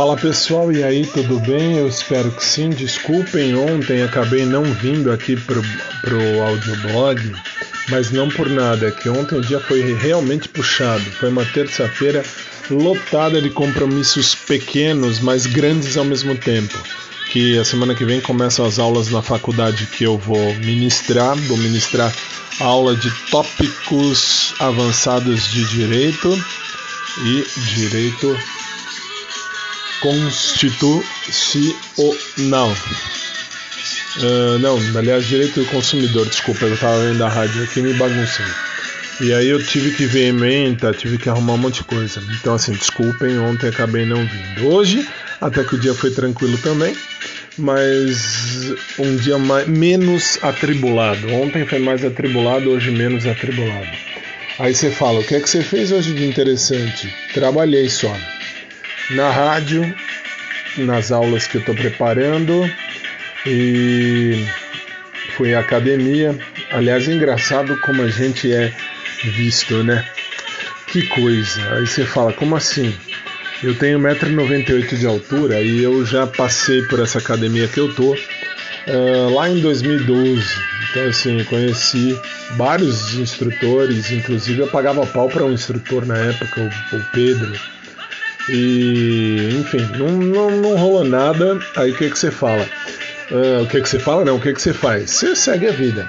Fala 0.00 0.16
pessoal, 0.16 0.72
e 0.72 0.82
aí, 0.82 1.04
tudo 1.04 1.38
bem? 1.40 1.76
Eu 1.76 1.86
espero 1.86 2.30
que 2.30 2.42
sim. 2.42 2.70
Desculpem, 2.70 3.54
ontem 3.54 4.02
acabei 4.02 4.46
não 4.46 4.62
vindo 4.64 5.12
aqui 5.12 5.36
pro, 5.36 5.60
pro 6.00 6.42
audioblog, 6.42 7.20
mas 7.90 8.10
não 8.10 8.30
por 8.30 8.48
nada, 8.48 8.88
é 8.88 8.90
que 8.90 9.10
ontem 9.10 9.36
o 9.36 9.42
dia 9.42 9.60
foi 9.60 9.92
realmente 9.92 10.48
puxado. 10.48 11.04
Foi 11.04 11.28
uma 11.28 11.44
terça-feira 11.44 12.24
lotada 12.70 13.42
de 13.42 13.50
compromissos 13.50 14.34
pequenos, 14.34 15.20
mas 15.20 15.44
grandes 15.44 15.98
ao 15.98 16.04
mesmo 16.06 16.34
tempo. 16.34 16.78
Que 17.30 17.58
a 17.58 17.64
semana 17.66 17.94
que 17.94 18.06
vem 18.06 18.22
começam 18.22 18.64
as 18.64 18.78
aulas 18.78 19.10
na 19.10 19.20
faculdade 19.20 19.84
que 19.84 20.04
eu 20.04 20.16
vou 20.16 20.54
ministrar. 20.64 21.36
Vou 21.36 21.58
ministrar 21.58 22.10
aula 22.58 22.96
de 22.96 23.10
tópicos 23.30 24.54
avançados 24.58 25.50
de 25.50 25.62
direito 25.66 26.42
e 27.22 27.44
direito 27.74 28.34
constitucional. 30.00 32.74
Uh, 34.16 34.58
não, 34.58 34.76
aliás, 34.98 35.26
direito 35.26 35.60
do 35.60 35.66
consumidor, 35.66 36.28
desculpa, 36.28 36.64
eu 36.64 36.74
estava 36.74 36.98
vendo 36.98 37.22
a 37.22 37.28
rádio 37.28 37.62
aqui 37.62 37.80
me 37.80 37.92
baguncei. 37.94 38.46
E 39.20 39.32
aí 39.32 39.48
eu 39.48 39.62
tive 39.62 39.92
que 39.92 40.06
ver 40.06 40.28
emenda, 40.28 40.92
tive 40.92 41.18
que 41.18 41.28
arrumar 41.28 41.52
um 41.52 41.58
monte 41.58 41.76
de 41.76 41.84
coisa. 41.84 42.22
Então, 42.40 42.54
assim, 42.54 42.72
desculpem, 42.72 43.38
ontem 43.38 43.68
acabei 43.68 44.06
não 44.06 44.26
vindo. 44.26 44.66
Hoje, 44.66 45.06
até 45.40 45.62
que 45.62 45.74
o 45.74 45.78
dia 45.78 45.94
foi 45.94 46.10
tranquilo 46.10 46.56
também, 46.58 46.96
mas 47.58 48.72
um 48.98 49.16
dia 49.16 49.38
mais, 49.38 49.68
menos 49.68 50.38
atribulado. 50.42 51.32
Ontem 51.34 51.66
foi 51.66 51.78
mais 51.78 52.04
atribulado, 52.04 52.70
hoje 52.70 52.90
menos 52.90 53.26
atribulado. 53.26 53.88
Aí 54.58 54.74
você 54.74 54.90
fala, 54.90 55.20
o 55.20 55.24
que 55.24 55.34
é 55.34 55.40
que 55.40 55.48
você 55.48 55.62
fez 55.62 55.92
hoje 55.92 56.14
de 56.14 56.26
interessante? 56.26 57.14
Trabalhei 57.32 57.88
só 57.88 58.14
na 59.10 59.30
rádio, 59.30 59.94
nas 60.76 61.10
aulas 61.10 61.46
que 61.46 61.56
eu 61.56 61.60
estou 61.60 61.74
preparando 61.74 62.70
e 63.46 64.46
fui 65.36 65.54
à 65.54 65.60
academia. 65.60 66.38
Aliás, 66.70 67.08
é 67.08 67.12
engraçado 67.12 67.76
como 67.78 68.02
a 68.02 68.08
gente 68.08 68.52
é 68.52 68.72
visto, 69.24 69.82
né? 69.82 70.04
Que 70.86 71.06
coisa. 71.08 71.74
Aí 71.74 71.86
você 71.86 72.04
fala, 72.04 72.32
como 72.32 72.56
assim? 72.56 72.94
Eu 73.62 73.74
tenho 73.74 73.98
1,98m 73.98 74.96
de 74.96 75.06
altura 75.06 75.60
e 75.60 75.82
eu 75.82 76.04
já 76.06 76.26
passei 76.26 76.82
por 76.82 76.98
essa 77.00 77.18
academia 77.18 77.68
que 77.68 77.78
eu 77.78 77.94
tô 77.94 78.12
uh, 78.14 79.34
lá 79.34 79.48
em 79.48 79.60
2012. 79.60 80.42
Então, 80.90 81.06
assim, 81.08 81.44
conheci 81.44 82.18
vários 82.56 83.14
instrutores, 83.14 84.10
inclusive 84.10 84.60
eu 84.60 84.66
pagava 84.68 85.06
pau 85.06 85.28
para 85.28 85.44
um 85.44 85.52
instrutor 85.52 86.04
na 86.06 86.16
época, 86.16 86.60
o, 86.60 86.96
o 86.96 87.04
Pedro. 87.12 87.52
E, 88.48 89.58
enfim, 89.60 89.86
não, 89.98 90.08
não, 90.08 90.50
não 90.50 90.76
rolou 90.76 91.04
nada. 91.04 91.58
Aí 91.76 91.92
o 91.92 91.96
que, 91.96 92.10
que 92.10 92.18
você 92.18 92.30
fala? 92.30 92.66
Uh, 93.30 93.62
o 93.62 93.66
que, 93.66 93.80
que 93.80 93.88
você 93.88 93.98
fala? 93.98 94.24
Não, 94.24 94.36
o 94.36 94.40
que, 94.40 94.52
que 94.52 94.60
você 94.60 94.72
faz? 94.72 95.10
Você 95.10 95.36
segue 95.36 95.68
a 95.68 95.72
vida. 95.72 96.08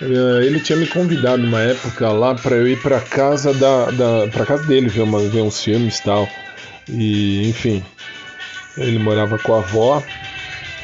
Uh, 0.00 0.42
ele 0.42 0.60
tinha 0.60 0.76
me 0.76 0.86
convidado 0.86 1.42
uma 1.42 1.60
época 1.60 2.08
lá 2.08 2.34
para 2.34 2.56
eu 2.56 2.66
ir 2.66 2.80
para 2.80 3.00
casa 3.00 3.52
da, 3.54 3.90
da 3.90 4.26
para 4.32 4.46
casa 4.46 4.64
dele 4.64 4.88
ver, 4.88 5.02
uma, 5.02 5.20
ver 5.20 5.42
uns 5.42 5.62
filmes 5.62 5.98
e 5.98 6.02
tal. 6.02 6.28
E, 6.88 7.48
enfim, 7.48 7.84
ele 8.76 8.98
morava 8.98 9.38
com 9.38 9.54
a 9.54 9.58
avó. 9.58 10.02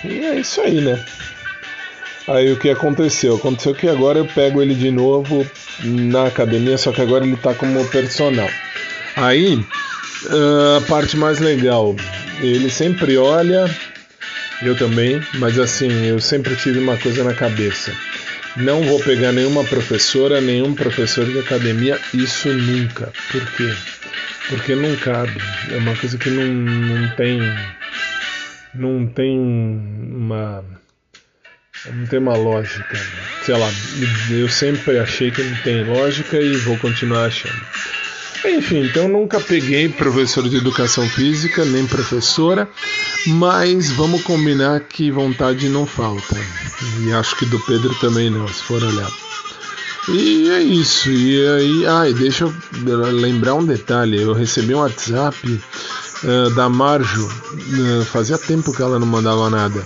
E 0.04 0.24
é 0.24 0.40
isso 0.40 0.60
aí, 0.60 0.80
né? 0.80 1.02
Aí 2.28 2.52
o 2.52 2.58
que 2.58 2.70
aconteceu? 2.70 3.36
Aconteceu 3.36 3.74
que 3.74 3.88
agora 3.88 4.18
eu 4.18 4.26
pego 4.26 4.62
ele 4.62 4.74
de 4.74 4.90
novo 4.90 5.46
na 5.82 6.26
academia, 6.26 6.78
só 6.78 6.92
que 6.92 7.00
agora 7.00 7.24
ele 7.24 7.36
tá 7.36 7.54
como 7.54 7.84
personal. 7.88 8.48
Aí 9.16 9.64
Uh, 10.26 10.76
a 10.76 10.80
parte 10.82 11.16
mais 11.16 11.38
legal, 11.38 11.96
ele 12.40 12.68
sempre 12.68 13.16
olha, 13.16 13.64
eu 14.62 14.76
também, 14.76 15.20
mas 15.38 15.58
assim, 15.58 16.04
eu 16.04 16.20
sempre 16.20 16.54
tive 16.56 16.78
uma 16.78 16.96
coisa 16.98 17.24
na 17.24 17.32
cabeça. 17.32 17.92
Não 18.56 18.82
vou 18.82 19.00
pegar 19.00 19.32
nenhuma 19.32 19.64
professora, 19.64 20.40
nenhum 20.40 20.74
professor 20.74 21.24
de 21.24 21.38
academia, 21.38 21.98
isso 22.12 22.48
nunca. 22.52 23.12
Por 23.30 23.46
quê? 23.52 23.72
Porque 24.48 24.74
não 24.74 24.94
cabe. 24.96 25.40
É 25.70 25.76
uma 25.76 25.96
coisa 25.96 26.18
que 26.18 26.28
não, 26.28 26.44
não 26.44 27.08
tem. 27.14 27.40
Não 28.74 29.06
tem 29.06 29.38
uma. 29.38 30.64
Não 31.86 32.06
tem 32.06 32.18
uma 32.18 32.36
lógica. 32.36 32.98
Sei 33.44 33.56
lá, 33.56 33.70
eu 34.30 34.48
sempre 34.48 34.98
achei 34.98 35.30
que 35.30 35.42
não 35.42 35.56
tem 35.58 35.84
lógica 35.84 36.36
e 36.38 36.56
vou 36.56 36.76
continuar 36.78 37.26
achando. 37.26 37.64
Enfim, 38.44 38.86
então 38.86 39.06
nunca 39.06 39.38
peguei 39.38 39.88
professor 39.88 40.48
de 40.48 40.56
educação 40.56 41.06
física, 41.08 41.64
nem 41.64 41.86
professora, 41.86 42.68
mas 43.26 43.90
vamos 43.90 44.22
combinar 44.22 44.80
que 44.80 45.10
vontade 45.10 45.68
não 45.68 45.84
falta. 45.84 46.36
E 47.00 47.12
acho 47.12 47.36
que 47.36 47.44
do 47.44 47.60
Pedro 47.60 47.94
também 47.96 48.30
não, 48.30 48.48
se 48.48 48.62
for 48.62 48.82
olhar. 48.82 49.10
E 50.08 50.48
é 50.50 50.62
isso. 50.62 51.10
E 51.10 51.46
aí, 51.46 51.86
ai, 51.86 52.12
deixa 52.14 52.44
eu 52.44 52.54
lembrar 53.12 53.54
um 53.54 53.64
detalhe. 53.64 54.20
Eu 54.20 54.32
recebi 54.32 54.74
um 54.74 54.78
WhatsApp 54.78 55.62
uh, 56.24 56.50
da 56.50 56.68
Marjo. 56.68 57.26
Uh, 57.26 58.04
fazia 58.06 58.38
tempo 58.38 58.72
que 58.72 58.80
ela 58.80 58.98
não 58.98 59.06
mandava 59.06 59.50
nada. 59.50 59.84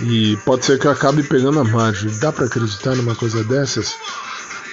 E 0.00 0.36
pode 0.44 0.64
ser 0.64 0.78
que 0.78 0.86
eu 0.86 0.90
acabe 0.90 1.22
pegando 1.22 1.60
a 1.60 1.64
Marjo. 1.64 2.10
Dá 2.20 2.32
para 2.32 2.46
acreditar 2.46 2.96
numa 2.96 3.14
coisa 3.14 3.44
dessas? 3.44 3.94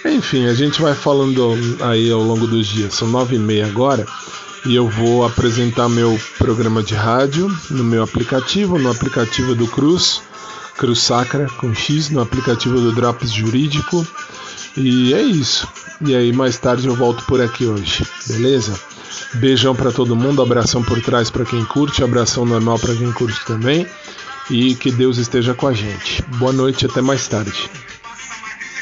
Enfim, 0.05 0.47
a 0.47 0.53
gente 0.53 0.81
vai 0.81 0.93
falando 0.93 1.57
aí 1.81 2.09
ao 2.11 2.21
longo 2.21 2.47
dos 2.47 2.67
dias. 2.67 2.93
São 2.93 3.07
nove 3.07 3.35
e 3.35 3.39
meia 3.39 3.65
agora 3.65 4.05
e 4.65 4.75
eu 4.75 4.87
vou 4.87 5.25
apresentar 5.25 5.87
meu 5.87 6.19
programa 6.37 6.83
de 6.83 6.93
rádio 6.93 7.49
no 7.69 7.83
meu 7.83 8.03
aplicativo, 8.03 8.77
no 8.77 8.91
aplicativo 8.91 9.55
do 9.55 9.67
Cruz, 9.67 10.21
Cruz 10.77 10.99
Sacra 10.99 11.47
com 11.57 11.73
X, 11.73 12.09
no 12.09 12.21
aplicativo 12.21 12.79
do 12.79 12.91
Drops 12.91 13.31
Jurídico. 13.31 14.05
E 14.75 15.13
é 15.13 15.21
isso. 15.21 15.67
E 16.01 16.15
aí 16.15 16.31
mais 16.31 16.57
tarde 16.57 16.87
eu 16.87 16.95
volto 16.95 17.23
por 17.25 17.41
aqui 17.41 17.65
hoje, 17.65 18.05
beleza? 18.27 18.79
Beijão 19.35 19.75
para 19.75 19.91
todo 19.91 20.15
mundo, 20.15 20.41
abração 20.41 20.83
por 20.83 21.01
trás 21.01 21.29
para 21.29 21.45
quem 21.45 21.63
curte, 21.65 22.03
abração 22.03 22.45
normal 22.45 22.79
para 22.79 22.95
quem 22.95 23.11
curte 23.11 23.45
também. 23.45 23.85
E 24.49 24.73
que 24.73 24.91
Deus 24.91 25.17
esteja 25.17 25.53
com 25.53 25.67
a 25.67 25.73
gente. 25.73 26.23
Boa 26.37 26.51
noite, 26.51 26.85
até 26.85 27.01
mais 27.01 27.27
tarde. 27.27 27.69